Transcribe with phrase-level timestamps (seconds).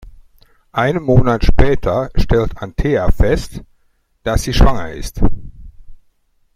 [0.71, 3.61] Einen Monat später stellt Anthea fest,
[4.23, 5.21] dass sie schwanger ist.